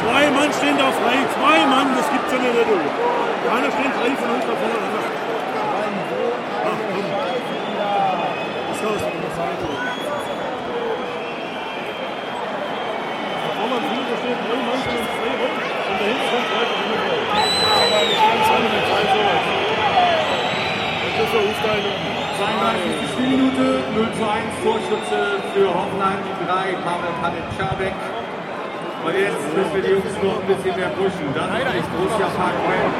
Zwei 0.00 0.30
Mann 0.30 0.50
stehen 0.52 0.78
da 0.78 0.90
frei. 0.90 1.16
Zwei 1.36 1.58
Mann, 1.66 1.94
das 1.96 2.10
gibt's 2.10 2.32
ja 2.32 2.38
nicht. 2.38 2.54
Du. 2.54 2.78
Keiner 3.46 3.70
steht 3.70 3.92
frei 3.94 4.10
von 4.18 4.30
uns 4.34 4.44
da 4.46 4.54
vorne. 4.58 4.74
Ach, 6.66 6.80
komm. 6.90 7.06
Was 8.68 8.80
los? 8.82 9.00
Da 13.40 13.48
vorne 13.56 13.74
am 13.78 13.84
Flügel 13.90 14.16
stehen 14.20 14.40
drei 14.42 14.58
Mann 14.66 14.80
von 14.80 14.94
uns 15.00 15.12
frei 15.20 15.32
rum. 15.38 15.54
Und 15.90 15.96
da 16.00 16.04
hinten 16.10 16.26
kommt 16.30 16.48
drei 16.50 16.64
von 16.66 16.78
uns 16.82 17.02
frei. 17.06 17.20
Aber 17.80 18.00
nicht 18.10 18.24
ganz 18.26 18.48
alle 18.50 18.68
mit 18.74 18.84
drei 18.90 19.04
so 19.12 19.20
weit. 19.28 19.46
So 21.30 21.38
Aufteilung. 21.38 21.94
32. 22.42 23.06
Spielminute, 23.14 23.86
0 23.94 24.02
zu 24.18 24.24
1 24.26 24.50
Torschütze 24.66 25.38
für 25.54 25.70
Hoffenheim, 25.70 26.18
die 26.26 26.34
3, 26.42 26.74
Pavel 26.82 27.14
Panetschabek. 27.22 27.94
Und 27.94 29.14
jetzt 29.14 29.38
müssen 29.54 29.74
wir 29.78 29.82
die 29.86 29.94
Jungs 29.94 30.10
noch 30.26 30.42
ein 30.42 30.46
bisschen 30.50 30.74
mehr 30.74 30.90
pushen. 30.98 31.30
Dann 31.30 31.54
ist 31.54 31.86
Borussia 31.94 32.26
Park 32.34 32.56
Bremen. 32.66 32.94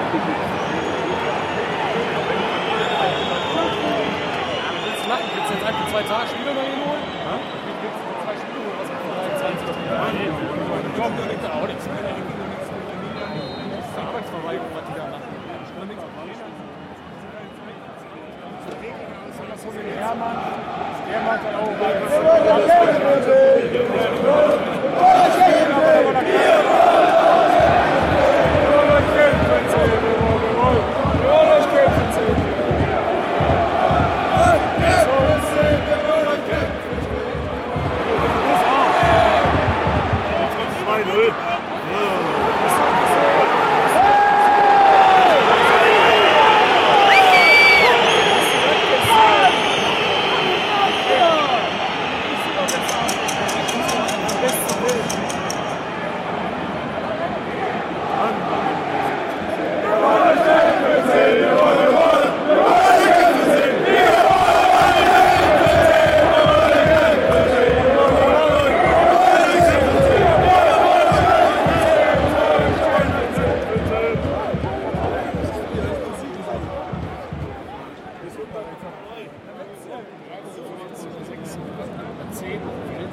Willst 4.86 5.02
du 5.02 5.08
machen? 5.10 5.26
Willst 5.34 5.50
du 5.50 5.54
jetzt 5.58 5.66
einfach 5.66 5.86
zwei 5.90 6.04
Tage 6.06 6.26
Spiele 6.30 6.54
noch 6.54 6.62
hin 6.70 6.80
holen? 6.86 7.02
Ja? 7.26 7.34
Willst 7.34 7.98
du 7.98 8.14
zwei 8.14 8.34
Spiele 8.38 8.62
holen? 8.62 8.78
Was 8.78 8.94
ist 8.94 9.42
20? 9.42 9.74
Nee, 10.14 10.30
ich 10.30 10.94
glaube, 10.94 11.14
da 11.18 11.24
liegt 11.26 11.42
da 11.42 11.50
auch 11.50 11.66
nichts. 11.66 11.82
mehr. 11.82 11.98
Das 11.98 12.14
ist 13.90 13.98
Arbeitsverweigerung, 13.98 14.70
was 14.70 14.86
die 14.86 14.94
da 14.94 15.04
machen. 15.10 15.26
Da 15.26 15.82
nichts 15.82 16.49
Hermann, 19.62 20.38
der 21.10 21.20
macht 21.20 21.44
dann 21.44 21.54
auch 21.54 21.68
10. 26.76 26.89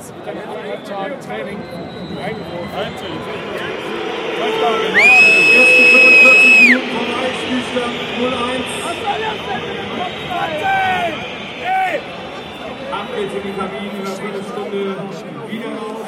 Jetzt 0.08 0.16
wird 0.16 0.28
dann 0.28 0.38
in 0.38 0.44
anderthalb 0.48 0.86
Tagen 0.86 1.20
Training 1.20 1.58
eingeworfen. 2.24 2.78
Erste 5.58 5.84
45 5.84 6.62
Minuten 6.62 6.90
vorbei, 6.96 7.28
Spielstand 7.44 7.96
0-1. 8.18 8.64
Ab 12.90 13.08
geht's 13.18 13.34
in 13.34 13.42
die 13.44 13.52
Kabine, 13.58 13.92
in 13.92 14.06
einer 14.06 14.16
Viertelstunde 14.16 14.80
wieder 15.50 15.72
raus. 15.76 16.08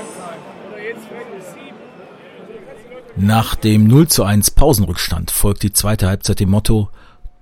Nach 3.18 3.56
dem 3.56 3.88
0 3.88 4.08
zu 4.08 4.24
1 4.24 4.52
Pausenrückstand 4.52 5.30
folgt 5.30 5.64
die 5.64 5.74
zweite 5.74 6.08
Halbzeit 6.08 6.40
dem 6.40 6.52
Motto 6.52 6.90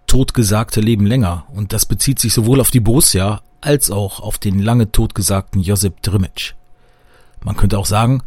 Totgesagte 0.07 0.81
leben 0.81 1.05
länger 1.05 1.45
und 1.53 1.71
das 1.71 1.85
bezieht 1.85 2.17
sich 2.17 2.33
sowohl 2.33 2.61
auf 2.61 2.71
die 2.71 2.79
Borussia 2.79 3.41
als 3.61 3.91
auch 3.91 4.19
auf 4.19 4.37
den 4.37 4.59
lange 4.59 4.91
totgesagten 4.91 5.61
Josip 5.61 6.01
Drimic. 6.01 6.55
Man 7.43 7.55
könnte 7.55 7.77
auch 7.77 7.85
sagen, 7.85 8.23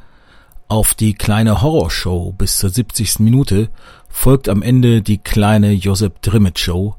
auf 0.69 0.95
die 0.95 1.15
kleine 1.15 1.63
Horrorshow 1.63 2.33
bis 2.33 2.59
zur 2.59 2.71
70. 2.71 3.19
Minute 3.19 3.71
folgt 4.09 4.49
am 4.49 4.63
Ende 4.63 5.03
die 5.03 5.19
kleine 5.19 5.73
Josip 5.73 6.23
Drimic 6.23 6.59
Show 6.59 6.95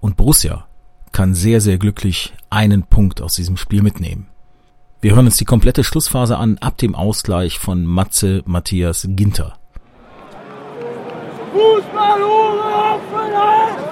und 0.00 0.16
Borussia 0.16 0.66
kann 1.12 1.34
sehr, 1.34 1.60
sehr 1.60 1.78
glücklich 1.78 2.34
einen 2.50 2.82
Punkt 2.82 3.22
aus 3.22 3.36
diesem 3.36 3.56
Spiel 3.56 3.82
mitnehmen. 3.82 4.26
Wir 5.00 5.14
hören 5.14 5.26
uns 5.26 5.36
die 5.36 5.44
komplette 5.44 5.84
Schlussphase 5.84 6.36
an 6.36 6.58
ab 6.58 6.76
dem 6.78 6.94
Ausgleich 6.94 7.58
von 7.58 7.84
Matze 7.84 8.42
Matthias 8.46 9.06
Ginter. 9.08 9.56
Fußball 11.52 12.22
ohne 12.22 12.62
Offenheit! 12.96 13.83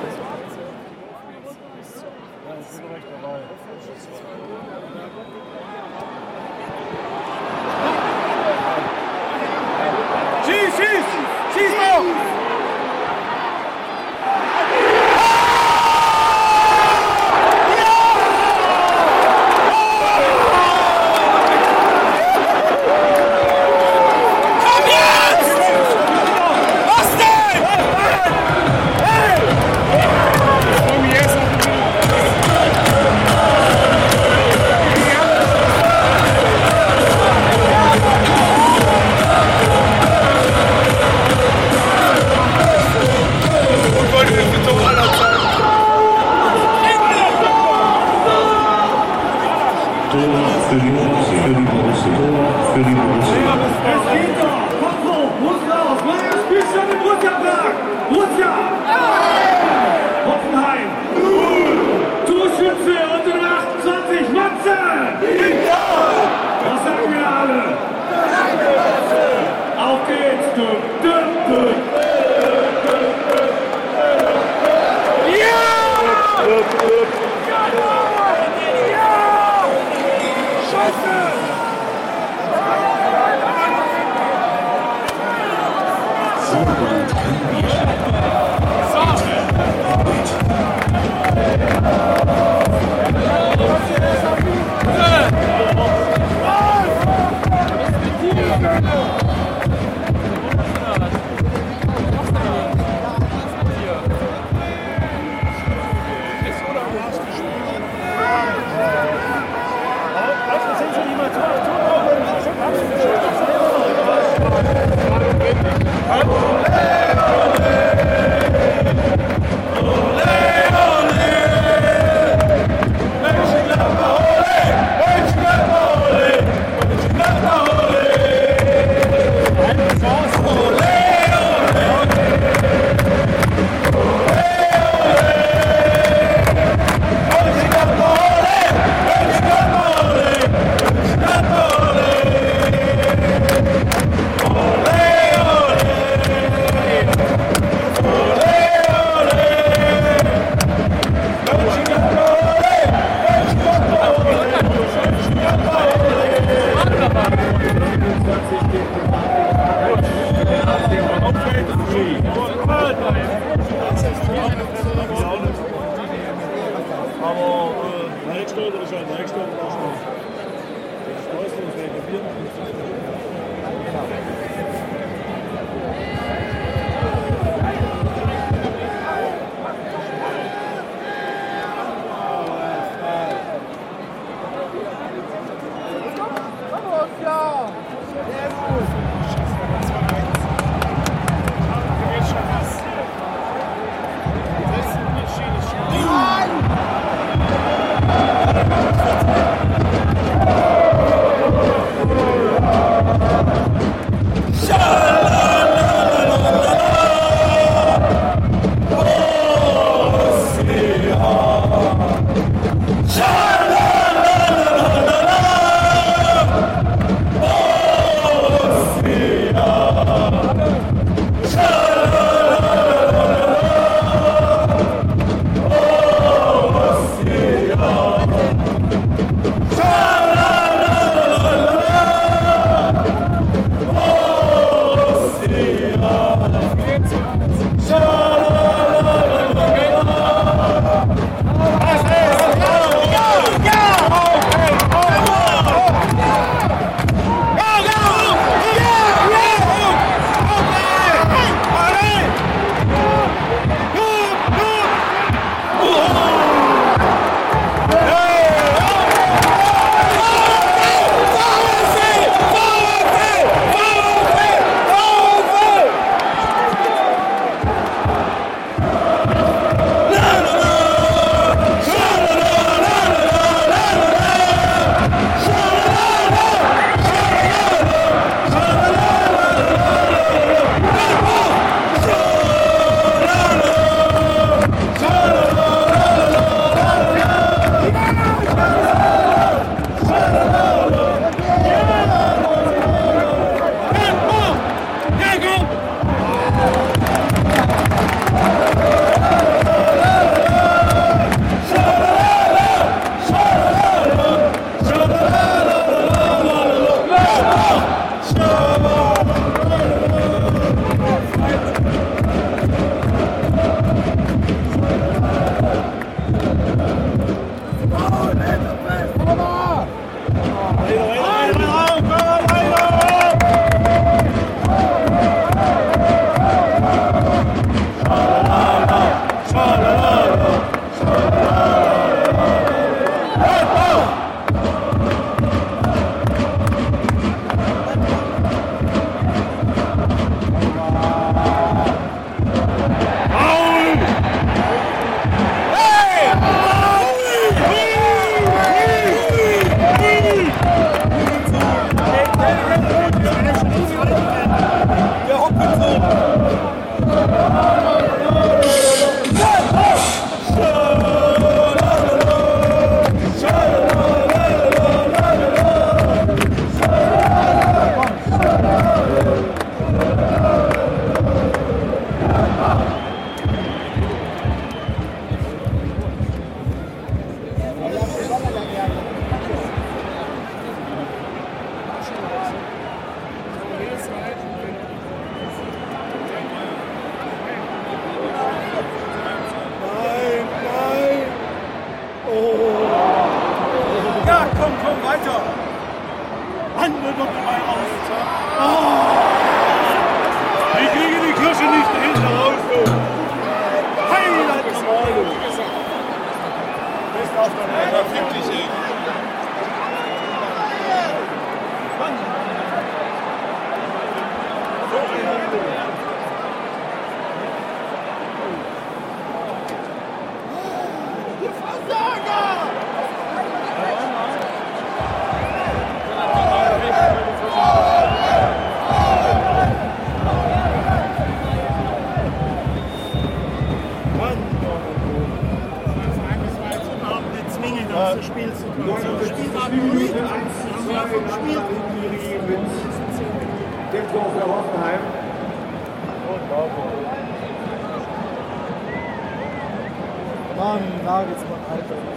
Gracias. 451.72 452.11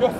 Ja, 0.00 0.10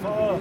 schnell 0.00 0.12
laufen! 0.12 0.40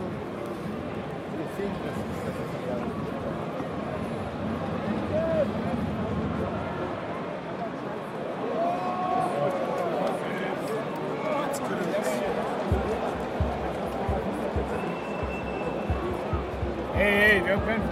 Hey, 16.93 17.39
hey, 17.39 17.45
wir 17.45 17.53
haben 17.53 17.88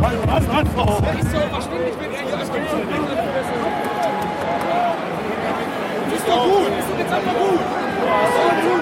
Was, 0.00 0.14
was, 0.46 0.46
was? 0.46 1.02
Wenn 1.02 1.18
ich 1.18 1.24
so 1.24 1.38
verschwinde, 1.50 1.88
ich 1.88 1.96
bin 1.96 2.12
eher 2.12 2.22
hier 2.22 2.38
als 2.38 2.48
Bist 6.10 6.28
doch 6.28 6.44
gut, 6.44 6.68
Ist 6.78 6.88
doch 6.88 6.98
jetzt 6.98 7.12
einfach 7.12 7.34
gut. 7.34 8.77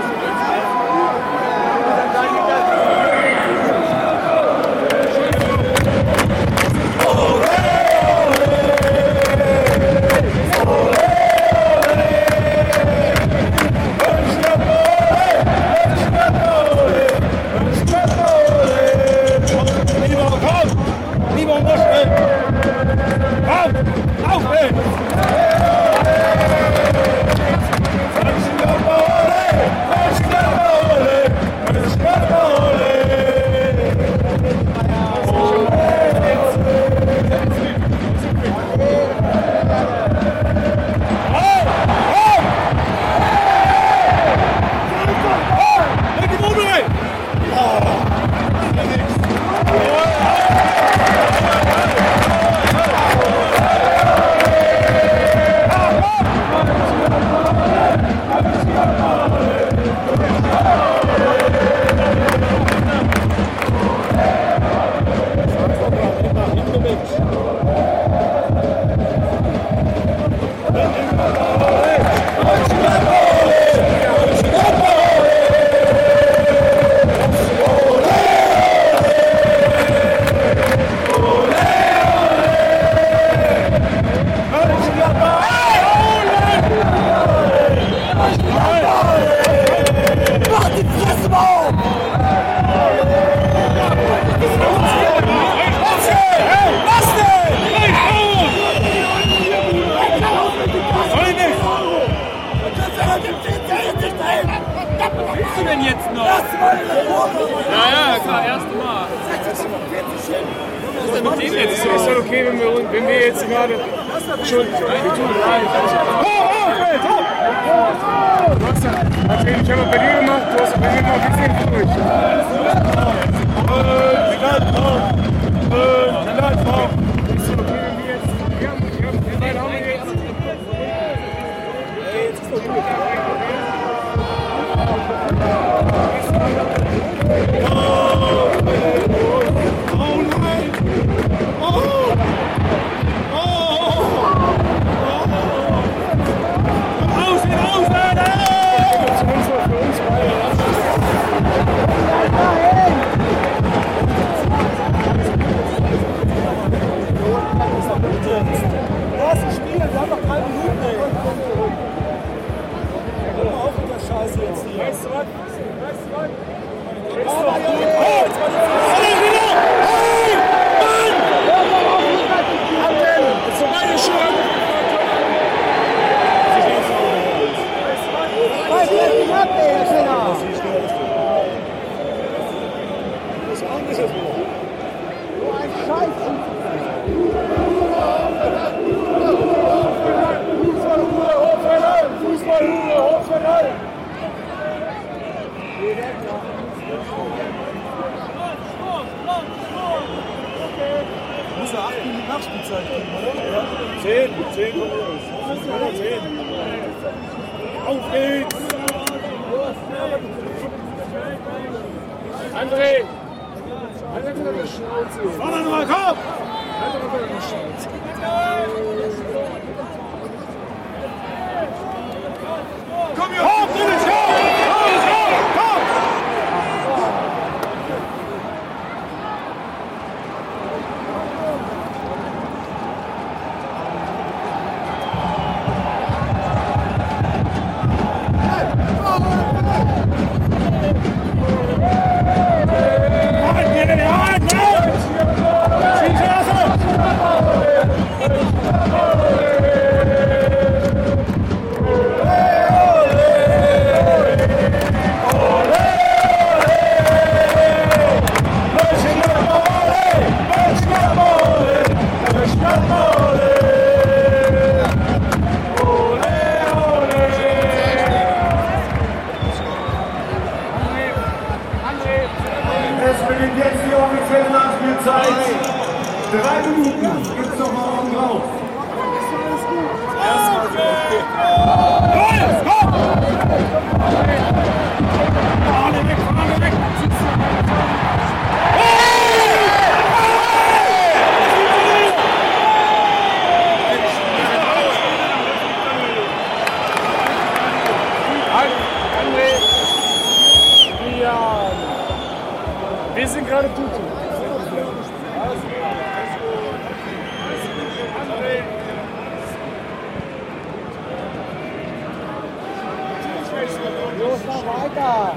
Weiter. 314.96 315.36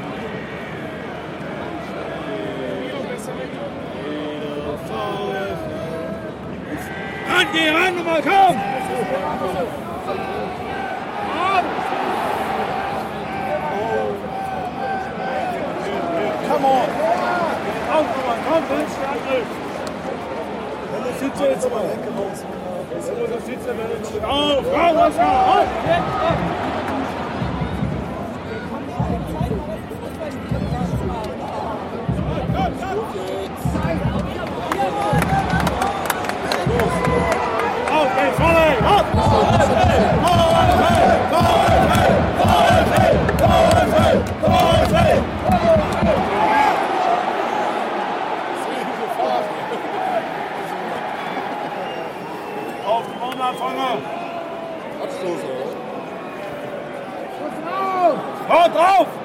Ran, 7.30 7.47
geh 7.53 7.70
ran, 7.70 7.95
nochmal, 7.95 8.22
komm! 8.22 8.55
Come 16.49 16.66
on. 16.66 16.89
Auf, 17.89 18.05
nochmal, 18.16 18.38
komm, 18.49 18.64
willst 18.70 18.97
du 18.97 19.01
Angriff. 19.07 19.47
Das 21.05 21.20
sieht 21.20 21.49
jetzt 21.49 21.66
aber. 21.66 21.82
Das 23.30 23.45
sieht 23.45 23.57
ja 23.66 24.28
Auf, 24.28 24.64
komm, 24.64 24.97
Oskar, 24.97 25.36
auf! 25.47 25.68
Auf, 25.68 26.59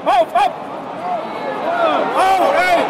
Auf! 0.07 0.34
Auf, 2.14 2.55
ey! 2.57 2.84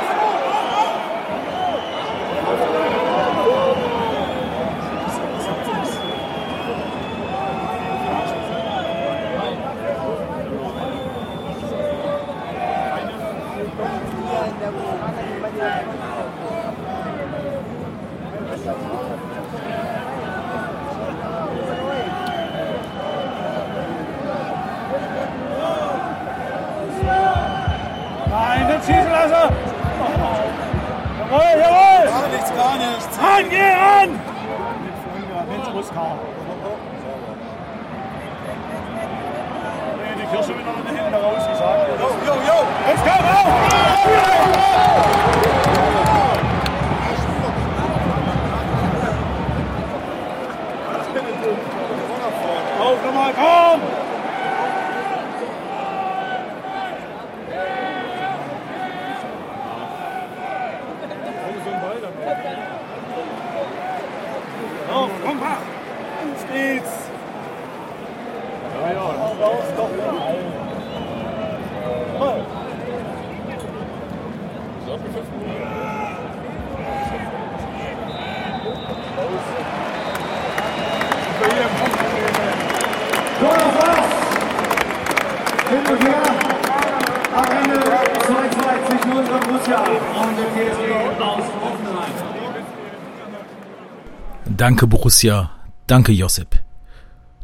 Danke 94.56 94.86
Borussia, 94.86 95.50
danke 95.86 96.12
Josip. 96.12 96.60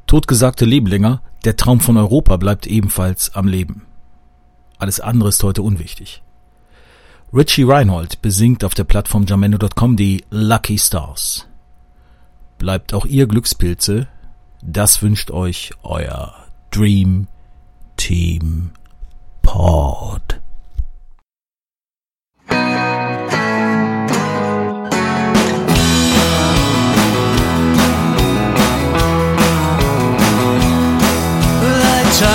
Totgesagte 0.07 0.65
leben 0.65 0.87
länger, 0.87 1.23
der 1.45 1.57
Traum 1.57 1.81
von 1.81 1.97
Europa 1.97 2.37
bleibt 2.37 2.67
ebenfalls 2.67 3.35
am 3.35 3.49
Leben. 3.49 3.87
Alles 4.79 5.01
andere 5.01 5.31
ist 5.31 5.43
heute 5.43 5.63
unwichtig. 5.63 6.23
Richie 7.33 7.63
Reinhold 7.63 8.23
besingt 8.23 8.65
auf 8.65 8.75
der 8.75 8.85
Plattform 8.85 9.25
jamendo.com 9.27 9.97
die 9.97 10.25
Lucky 10.31 10.79
Stars. 10.79 11.47
Bleibt 12.59 12.93
auch 12.93 13.07
ihr 13.07 13.27
Glückspilze, 13.27 14.09
das 14.63 15.01
wünscht 15.01 15.31
euch 15.31 15.71
euer 15.83 16.35
Dream 16.71 17.29
Team 17.97 18.71
Pod. 19.43 20.40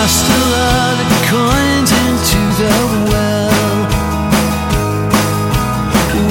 Tossed 0.05 0.29
a 0.29 0.41
lot 0.57 0.97
of 1.03 1.11
coins 1.33 1.91
into 2.05 2.41
the 2.61 2.75
well. 3.09 3.77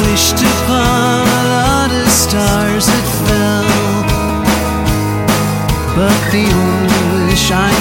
Wished 0.06 0.40
upon 0.52 1.26
a 1.26 1.44
lot 1.56 1.90
of 1.90 2.08
stars 2.08 2.86
that 2.86 3.06
fell. 3.26 3.94
But 5.96 6.20
the 6.34 6.46
only 6.62 7.02
wish 7.26 7.50
I 7.50 7.73